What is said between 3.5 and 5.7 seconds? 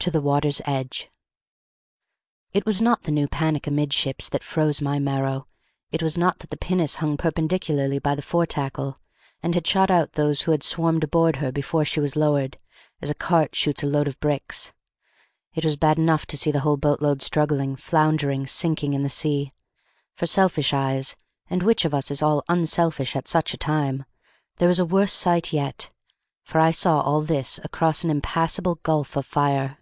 amidships that froze my marrow;